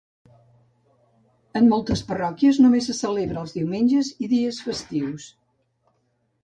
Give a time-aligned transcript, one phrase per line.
[1.59, 5.31] En moltes parròquies només se celebra els diumenges i dies festius.